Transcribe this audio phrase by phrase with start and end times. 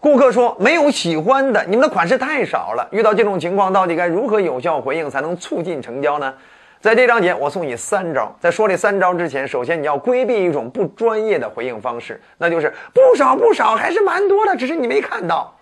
[0.00, 2.88] 顾客说没有喜欢的，你们的款式太少了。
[2.90, 6.32] 遇到这种情况，到底该如何有效回应才能促进成交呢？
[6.80, 8.34] 在这章节，我送你三招。
[8.40, 15.54] 在说这三招之前，首先你要规避一种不专业的回应方式，那就是不少不少，还是蛮多的，只是你没看到。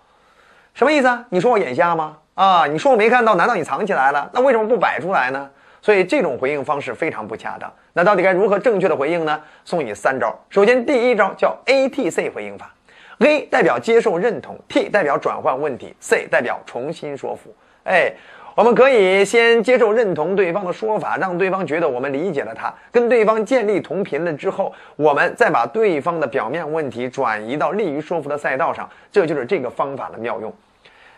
[0.73, 1.25] 什么意思啊？
[1.27, 2.15] 你说我眼瞎吗？
[2.35, 4.29] 啊，你说我没看到，难道你藏起来了？
[4.33, 5.49] 那为什么不摆出来呢？
[5.81, 7.69] 所以这种回应方式非常不恰当。
[7.91, 9.37] 那到底该如何正确的回应呢？
[9.65, 10.33] 送你三招。
[10.49, 12.73] 首先，第一招叫 ATC 回应法。
[13.19, 17.53] A 代表接受认同，T 代表转换问题，C 代表重新说服。
[17.83, 18.09] 哎，
[18.55, 30.53] 我们可以先接受认同对方的说法，让对方觉得我们理解了他，跟对方建立同频了之后，我们再把对方的表面问题转移到利于说服的赛道上，这就是这个方法的妙用。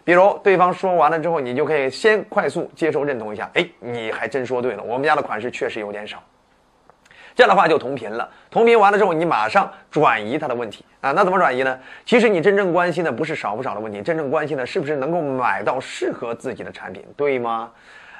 [0.03, 6.17] 比如对方说完了之后，你就可以先快速接受认同一下，哎，你还真说对了，我们家的款式确实有点少。
[7.41, 11.75] 这样的话就同频了，同频完了之后，你马上转移他的问题啊，那怎么转移呢？
[12.05, 17.71] 其实你真正关心的不是少不少的问题，真正关心的是不是能够买到适合自己的产品，对吗？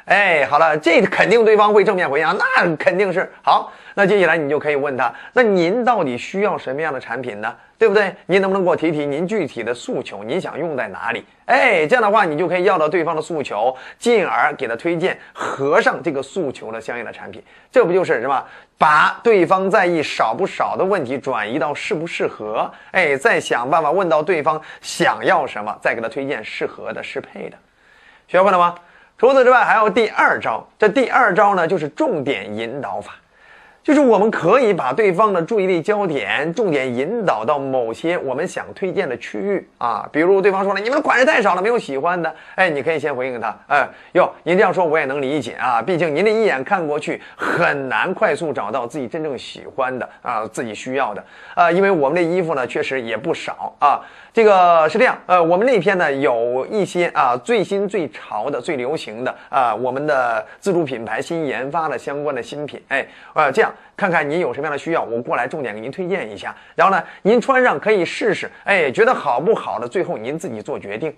[0.06, 3.72] 哎，好了，这肯定对方会正面回应，那肯定是好。
[3.94, 7.54] 那接下来你就可以问他，那您到底需要什么样的产品呢？
[7.78, 8.16] 对不对？
[8.28, 10.24] 您能不能给我提提您具体的诉求？
[10.24, 11.26] 您想用在哪里？
[11.46, 17.44] 哎，这样的话你就可以要到对方的诉求，进而给他推荐合上这个诉求的相应的产品。
[17.72, 18.44] 这不就是什么？
[18.78, 22.72] 把对方在意少不少的问题转移到适不适合？
[22.92, 27.58] 哎，再想办法问到对方想要什么，再给他推荐适合的、适配的。
[28.28, 28.76] 学会了吗？
[29.22, 30.68] 除此之外，还有第二招。
[30.80, 33.14] 这第二招呢，就是重点引导法。
[33.84, 51.24] 就是我们可以把对方的注意力焦点重点引导到某些我们想推荐的区域啊，比如对方说了，你们款式太少了，没有喜欢的，哎，你可以先回应他，哎，哟，您这样说我也能理解啊，毕竟您的一眼看过去很难快速找到自己真正喜欢的啊，自己需要的。
[51.56, 54.00] 啊，因为我们的衣服呢确实也不少啊。
[54.34, 66.56] 这个是这样，呃，我们那篇呢有一些啊最新最潮的、最流行的啊，我们的自主品牌新研发的相关的新品，哎，呃，这样看看您有什么样的需要，我过来重点给您推荐一下。
[66.76, 71.14] 然后呢，您穿上可以试试，哎，觉得好不好的，最后您自己做决定。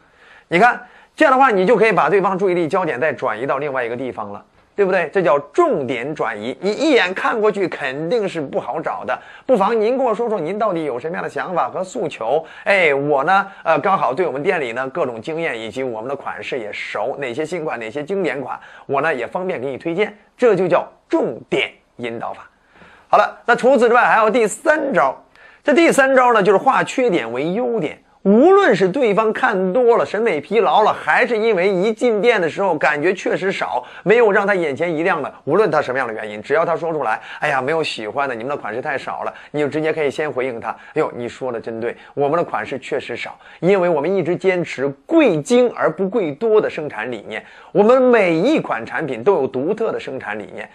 [0.48, 0.82] 你看
[1.16, 4.44] 这样的话，你就可以把对方注意力焦点再转移到另外一个地方了。
[4.76, 5.08] 对不对？
[5.14, 6.58] 这叫重点转移。
[6.60, 9.16] 你一眼看过去肯定是不好找的，
[9.46, 12.44] 不妨您跟我说说您到底有什么样的想法和诉求？
[12.64, 20.18] 哎，我呢，呃，刚好对我们店里呢各种经验以及我们的款式也熟，哪些新款，哪些经典款，我呢也方便给你推荐。
[20.36, 22.50] 这就叫重点引导法。
[23.08, 25.16] 好了，那除此之外还有第三招，
[25.64, 28.00] 这第三招呢就是化缺点为优点。
[28.24, 40.70] 无论是对方看多了、审美疲劳了，还是因为一进店的时候感觉确实少，没有让他眼前一亮的，无论他什么样的原因，只要他说出来，哎呀，没有喜欢的，你们的款式太少了，你就直接可以先回应他。
[40.70, 50.70] 哎呦，你说的真对，我们的款式确实少，因为我们一直坚持贵精而不贵多的生产理念，我们每一款产品都有独特的生产理念。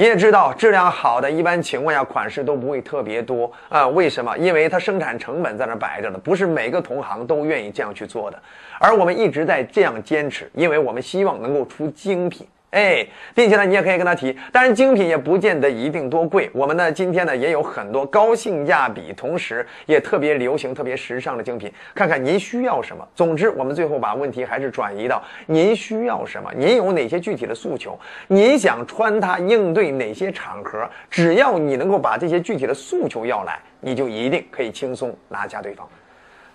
[0.00, 3.88] 你也知道，质量好的，一般情况下款式都不会特别多啊。
[3.88, 4.38] 为什么？
[4.38, 8.40] 因为它生产成本在那摆着呢，不是每个同行都愿意这样去做的。
[8.78, 12.46] 而我们一直在这样坚持，因为我们希望能够出精品。
[12.70, 16.50] 哎，并且呢，你也可以跟他提，当然精品也不见得一定多贵。
[16.52, 23.08] 我们呢，今天呢也有很多高性价比，同时也特别流行、特别时尚的精品，看看您需要什么。
[23.14, 35.88] 总之，我们最后把问题还是转移到您需要什么，您有哪些具体的诉求，您想穿它应对哪些场合，只要你能够把这些具体的诉求要来，你就一定可以轻松拿下对方。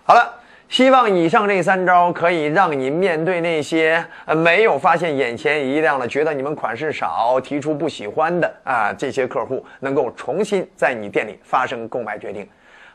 [0.03, 0.41] 好了。
[0.69, 12.47] 希望以上这三招可以让你面对那些呃没有发现眼前一亮的，觉得你们款式少，提出不喜欢的啊这些客户，能够重新在你店里发生购买决定。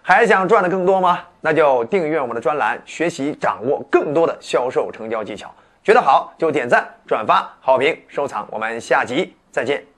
[0.02, 1.20] 还想赚的更多吗？
[1.40, 5.54] 那就订阅我们的专栏，学习掌握更多的销售成交技巧。
[5.84, 8.46] 觉得好就点赞、转发、好评、收藏。
[8.50, 9.97] 我们下集再见。